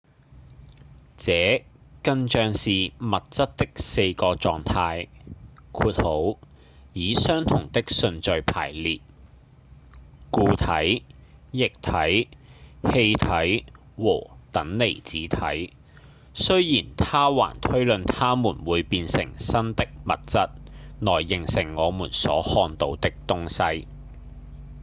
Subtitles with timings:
[1.19, 1.31] 這
[2.01, 2.69] 更像是
[2.99, 5.09] 物質的4個狀態
[6.93, 8.99] 以相同的順序排列：
[10.31, 11.05] 固體、
[11.51, 12.29] 液體、
[12.81, 15.75] 氣體和等離子體
[16.33, 20.49] 雖然他還推論它們會變成新的物質
[21.01, 23.87] 來形成我們所看到的東西